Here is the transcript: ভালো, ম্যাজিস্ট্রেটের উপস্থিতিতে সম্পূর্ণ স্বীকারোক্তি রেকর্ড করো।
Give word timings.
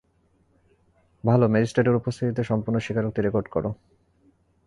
ভালো, 1.23 1.45
ম্যাজিস্ট্রেটের 1.47 1.99
উপস্থিতিতে 1.99 2.41
সম্পূর্ণ 2.43 2.77
স্বীকারোক্তি 2.79 3.19
রেকর্ড 3.21 3.47
করো। 3.49 3.69